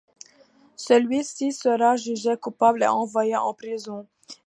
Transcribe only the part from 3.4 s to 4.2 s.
prison.